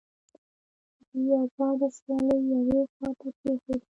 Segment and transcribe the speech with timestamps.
[1.11, 3.85] دوی آزاده سیالي یوې خواته پرېښوده